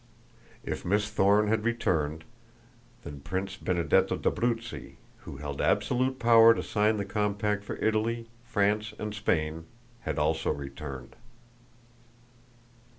[0.63, 2.23] If Miss Thorne had returned,
[3.03, 8.95] then Prince Benedetto d'Abruzzi, who held absolute power to sign the compact for Italy, France
[8.97, 9.67] and Spain,
[9.99, 11.15] had also returned.